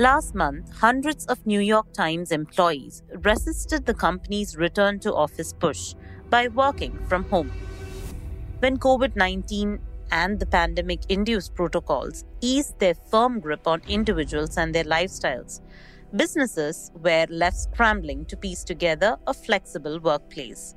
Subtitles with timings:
[0.00, 5.94] Last month, hundreds of New York Times employees resisted the company's return to office push
[6.28, 7.52] by working from home.
[8.58, 9.78] When COVID 19
[10.10, 15.60] and the pandemic induced protocols eased their firm grip on individuals and their lifestyles,
[16.16, 20.74] businesses were left scrambling to piece together a flexible workplace.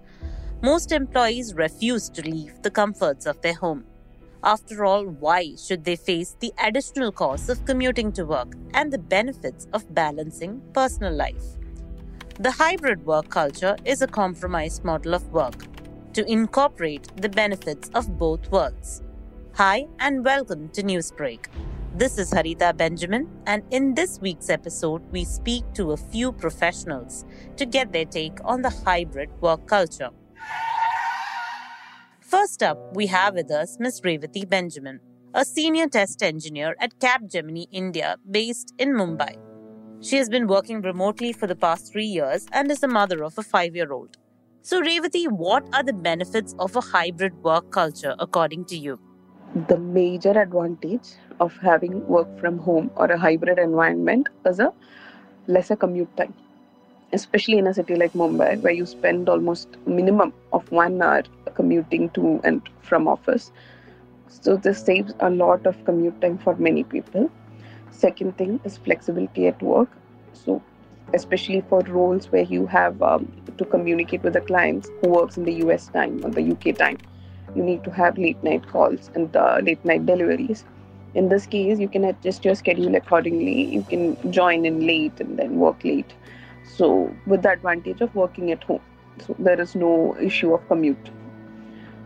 [0.61, 3.83] Most employees refused to leave the comforts of their home.
[4.43, 8.99] After all, why should they face the additional costs of commuting to work and the
[8.99, 11.43] benefits of balancing personal life?
[12.39, 15.65] The hybrid work culture is a compromise model of work
[16.13, 19.01] to incorporate the benefits of both worlds.
[19.55, 21.49] Hi, and welcome to News Brake.
[21.95, 27.25] This is Harita Benjamin, and in this week's episode, we speak to a few professionals
[27.55, 30.11] to get their take on the hybrid work culture.
[32.27, 34.01] First up, we have with us Ms.
[34.01, 34.99] Revati Benjamin,
[35.33, 39.37] a senior test engineer at Capgemini India based in Mumbai.
[40.01, 43.37] She has been working remotely for the past three years and is the mother of
[43.37, 44.17] a five year old.
[44.61, 48.99] So, Revati, what are the benefits of a hybrid work culture according to you?
[49.69, 54.73] the major advantage of having work from home or a hybrid environment is a
[55.47, 56.33] lesser commute time
[57.13, 61.23] especially in a city like mumbai where you spend almost minimum of one hour
[61.55, 63.51] commuting to and from office
[64.27, 67.29] so this saves a lot of commute time for many people
[67.91, 69.89] second thing is flexibility at work
[70.33, 70.61] so
[71.13, 75.45] especially for roles where you have um, to communicate with the clients who works in
[75.45, 76.97] the us time or the uk time
[77.55, 80.65] you need to have late night calls and uh, late night deliveries.
[81.15, 83.73] In this case, you can adjust your schedule accordingly.
[83.75, 86.13] You can join in late and then work late.
[86.67, 88.81] So, with the advantage of working at home,
[89.25, 91.11] so there is no issue of commute.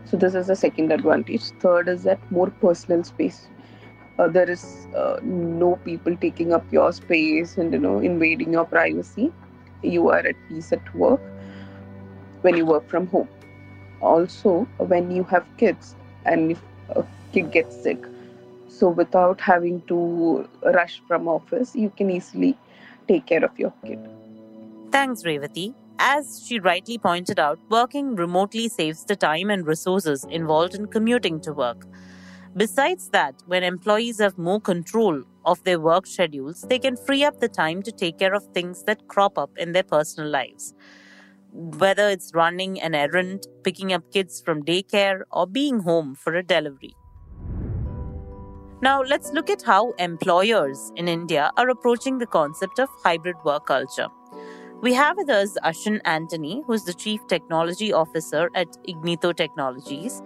[0.04, 1.42] So, this is the second advantage.
[1.60, 3.48] Third is that more personal space.
[4.18, 8.64] Uh, there is uh, no people taking up your space and you know invading your
[8.64, 9.32] privacy.
[9.82, 11.20] You are at peace at work
[12.42, 13.28] when you work from home
[14.00, 15.94] also when you have kids
[16.24, 17.98] and if a kid gets sick
[18.68, 20.48] so without having to
[20.78, 22.56] rush from office you can easily
[23.08, 23.98] take care of your kid
[24.92, 30.74] thanks revati as she rightly pointed out working remotely saves the time and resources involved
[30.74, 31.86] in commuting to work
[32.56, 37.40] besides that when employees have more control of their work schedules they can free up
[37.40, 40.74] the time to take care of things that crop up in their personal lives
[41.52, 46.42] whether it's running an errand, picking up kids from daycare, or being home for a
[46.42, 46.96] delivery.
[48.80, 53.66] Now, let's look at how employers in India are approaching the concept of hybrid work
[53.66, 54.08] culture.
[54.82, 60.20] We have with us Ashwin Antony, who's the Chief Technology Officer at Ignitho Technologies.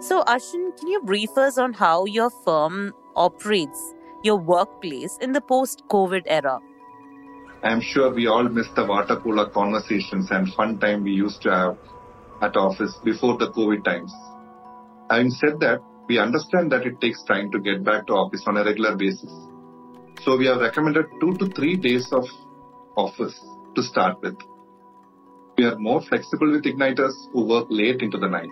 [0.00, 5.42] So, Ashwin, can you brief us on how your firm operates your workplace in the
[5.42, 6.58] post COVID era?
[7.62, 11.50] I'm sure we all miss the water cooler conversations and fun time we used to
[11.50, 11.76] have
[12.40, 14.10] at office before the COVID times.
[15.10, 18.56] Having said that, we understand that it takes time to get back to office on
[18.56, 19.30] a regular basis.
[20.22, 22.26] So we have recommended two to three days of
[22.96, 23.38] office
[23.74, 24.36] to start with.
[25.58, 28.50] We are more flexible with igniters who work late into the night.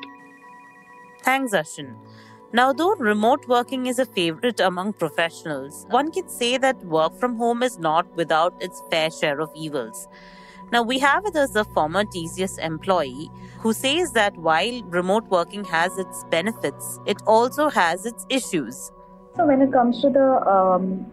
[1.23, 1.97] Thanks, Ashwin.
[2.53, 7.37] Now, though remote working is a favorite among professionals, one can say that work from
[7.37, 10.09] home is not without its fair share of evils.
[10.73, 15.65] Now, we have with us a former TCS employee who says that while remote working
[15.65, 18.91] has its benefits, it also has its issues.
[19.37, 21.07] So, when it comes to the um,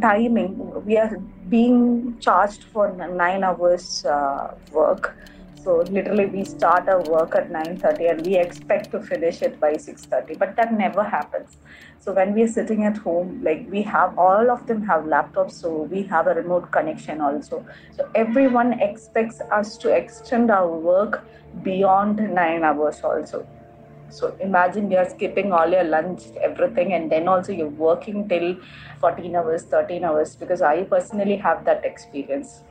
[0.00, 1.16] timing, we are
[1.50, 5.16] being charged for nine hours uh, work
[5.62, 9.74] so literally we start our work at 9.30 and we expect to finish it by
[9.74, 11.58] 6.30, but that never happens.
[11.98, 15.52] So when we are sitting at home, like we have, all of them have laptops,
[15.52, 17.66] so we have a remote connection also.
[17.94, 21.26] So everyone expects us to extend our work
[21.62, 23.46] beyond nine hours also.
[24.10, 28.56] So imagine you're skipping all your lunch, everything, and then also you're working till
[29.00, 32.62] 14 hours, 13 hours, because I personally have that experience.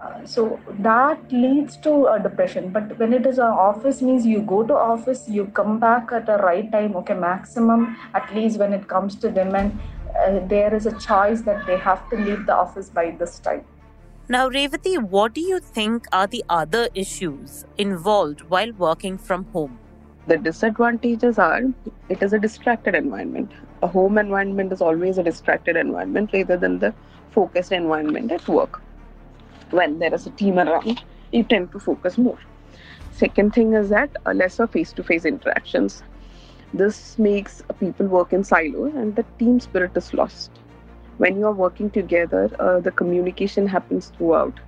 [0.00, 2.70] Uh, so that leads to a depression.
[2.70, 6.26] But when it is an office means you go to office you come back at
[6.26, 9.80] the right time okay maximum at least when it comes to women
[10.16, 13.64] uh, there is a choice that they have to leave the office by this time.
[14.28, 19.78] Now revati what do you think are the other issues involved while working from home
[20.28, 21.62] the disadvantages are
[22.08, 23.52] it is a distracted environment
[23.82, 26.94] a home environment is always a distracted environment rather than the
[27.30, 28.82] focused environment at work
[29.70, 31.02] when there is a team around,
[31.32, 32.38] you tend to focus more.
[33.12, 36.02] Second thing is that a lesser face to face interactions.
[36.72, 40.50] This makes people work in silos and the team spirit is lost.
[41.22, 44.58] when you are working together, uh, the communication happens throughout,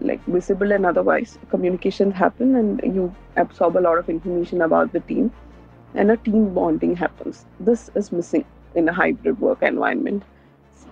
[0.00, 1.38] like visible and otherwise.
[1.50, 5.32] Communications happen, and you absorb a lot of information about the team,
[5.94, 7.44] and a team bonding happens.
[7.60, 8.44] This is missing
[8.74, 10.22] in a hybrid work environment.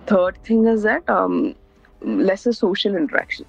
[0.07, 1.55] Third thing is that um,
[2.01, 3.45] lesser social interaction.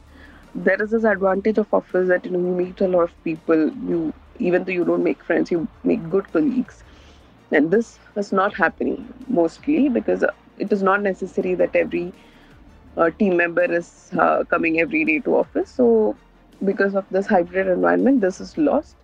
[0.54, 3.70] There is this advantage of office that you know you meet a lot of people.
[3.92, 6.82] You even though you don't make friends, you make good colleagues,
[7.50, 10.24] and this is not happening mostly because
[10.58, 12.12] it is not necessary that every
[12.96, 15.70] uh, team member is uh, coming every day to office.
[15.70, 16.17] So,
[16.64, 18.96] because of this hybrid environment, this is lost.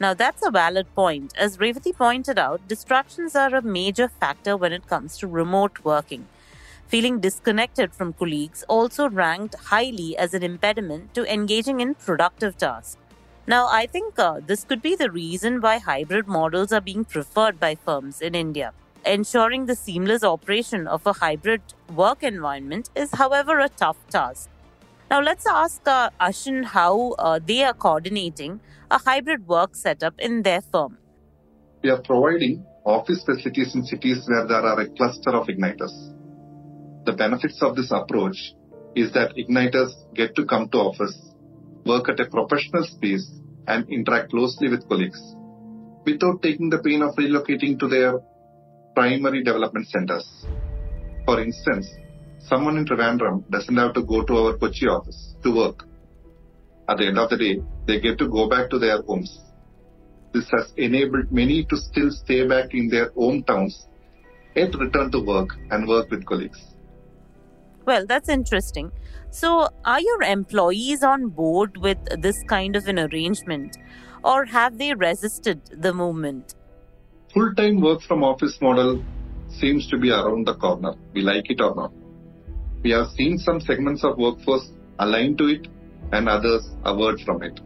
[0.00, 1.32] Now, that's a valid point.
[1.38, 6.26] As Revati pointed out, distractions are a major factor when it comes to remote working.
[6.88, 12.96] Feeling disconnected from colleagues also ranked highly as an impediment to engaging in productive tasks.
[13.46, 17.58] Now, I think uh, this could be the reason why hybrid models are being preferred
[17.58, 18.72] by firms in India.
[19.04, 21.62] Ensuring the seamless operation of a hybrid
[21.92, 24.48] work environment is, however, a tough task.
[25.10, 28.60] Now, let's ask uh, Ashwin how uh, they are coordinating
[28.90, 30.98] a hybrid work setup in their firm.
[31.82, 35.92] We are providing office facilities in cities where there are a cluster of igniters.
[37.04, 38.54] The benefits of this approach
[38.94, 41.18] is that igniters get to come to office,
[41.84, 43.28] work at a professional space,
[43.66, 45.20] and interact closely with colleagues
[46.04, 48.20] without taking the pain of relocating to their
[48.94, 50.46] primary development centers.
[51.24, 51.88] For instance,
[52.38, 55.84] someone in Trivandrum doesn't have to go to our Kochi office to work.
[56.88, 59.40] At the end of the day, they get to go back to their homes.
[60.32, 63.86] This has enabled many to still stay back in their hometowns,
[64.56, 66.60] yet return to work and work with colleagues.
[67.84, 68.92] Well, that's interesting.
[69.30, 73.76] So, are your employees on board with this kind of an arrangement,
[74.24, 76.54] or have they resisted the movement?
[77.32, 79.02] Full-time work from office model
[79.48, 80.94] seems to be around the corner.
[81.14, 81.92] We like it or not.
[82.82, 84.68] We have seen some segments of workforce
[84.98, 85.66] align to it
[86.12, 87.58] and others avert from it.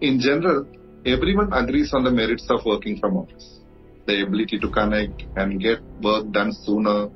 [0.00, 0.66] In general,
[1.04, 3.60] everyone agrees on the merits of working from office.
[4.06, 7.10] The ability to connect and get work done sooner,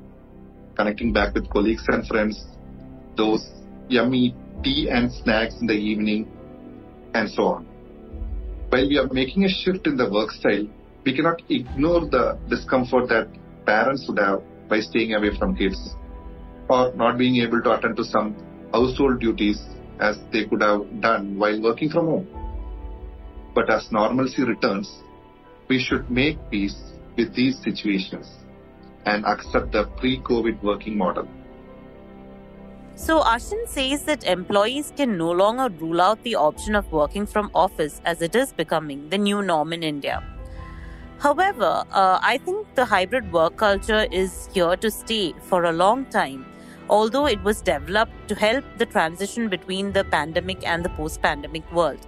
[0.76, 2.44] connecting back with colleagues and friends,
[3.16, 3.48] those
[3.88, 6.28] yummy tea and snacks in the evening,
[7.14, 7.64] and so on.
[8.68, 10.66] While we are making a shift in the work style,
[11.04, 13.28] we cannot ignore the discomfort that
[13.66, 15.94] parents would have by staying away from kids
[16.68, 18.34] or not being able to attend to some
[18.72, 19.62] household duties
[20.00, 22.28] as they could have done while working from home.
[23.54, 25.02] But as normalcy returns,
[25.68, 26.76] we should make peace
[27.16, 28.26] with these situations
[29.06, 31.28] and accept the pre COVID working model.
[32.96, 37.50] So, Ashwin says that employees can no longer rule out the option of working from
[37.54, 40.22] office as it is becoming the new norm in India.
[41.24, 46.04] However, uh, I think the hybrid work culture is here to stay for a long
[46.04, 46.44] time,
[46.90, 51.72] although it was developed to help the transition between the pandemic and the post pandemic
[51.72, 52.06] world.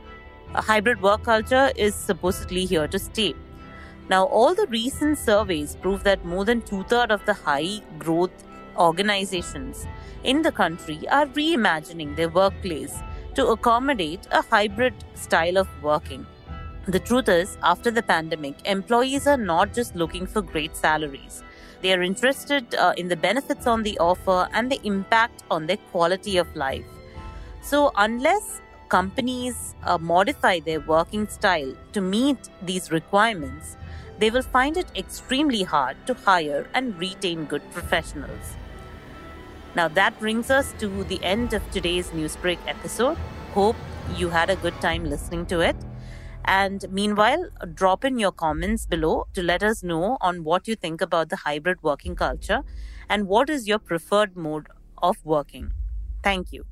[0.55, 3.33] A hybrid work culture is supposedly here to stay.
[4.11, 8.45] Now, all the recent surveys prove that more than two thirds of the high growth
[8.77, 9.87] organizations
[10.25, 12.99] in the country are reimagining their workplace
[13.35, 16.27] to accommodate a hybrid style of working.
[16.89, 21.43] The truth is, after the pandemic, employees are not just looking for great salaries.
[21.83, 25.79] They are interested uh, in the benefits on the offer and the impact on their
[25.91, 26.85] quality of life.
[27.61, 33.77] So, unless companies uh, modify their working style to meet these requirements,
[34.21, 38.55] they will find it extremely hard to hire and retain good professionals.
[39.75, 43.19] Now, that brings us to the end of today's News Brake episode.
[43.55, 43.77] Hope
[44.15, 45.75] you had a good time listening to it.
[46.47, 51.01] And meanwhile, drop in your comments below to let us know on what you think
[51.01, 52.63] about the hybrid working culture
[53.09, 54.69] and what is your preferred mode
[55.03, 55.73] of working.
[56.23, 56.65] Thank you.